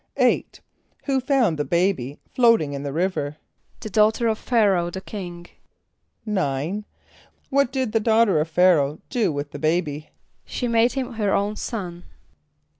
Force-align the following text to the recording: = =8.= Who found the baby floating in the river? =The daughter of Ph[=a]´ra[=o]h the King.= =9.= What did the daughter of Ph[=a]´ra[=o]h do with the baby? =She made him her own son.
= 0.07 0.17
=8.= 0.17 0.61
Who 1.03 1.19
found 1.19 1.59
the 1.59 1.63
baby 1.63 2.17
floating 2.33 2.73
in 2.73 2.81
the 2.81 2.91
river? 2.91 3.37
=The 3.81 3.89
daughter 3.91 4.27
of 4.27 4.43
Ph[=a]´ra[=o]h 4.43 4.93
the 4.93 4.99
King.= 4.99 5.45
=9.= 6.27 6.85
What 7.51 7.71
did 7.71 7.91
the 7.91 7.99
daughter 7.99 8.41
of 8.41 8.49
Ph[=a]´ra[=o]h 8.51 8.99
do 9.11 9.31
with 9.31 9.51
the 9.51 9.59
baby? 9.59 10.09
=She 10.43 10.67
made 10.67 10.93
him 10.93 11.13
her 11.13 11.31
own 11.35 11.55
son. 11.55 12.05